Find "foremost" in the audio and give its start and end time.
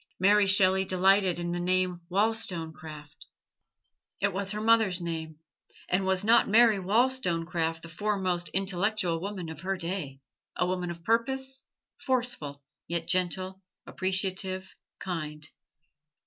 7.87-8.49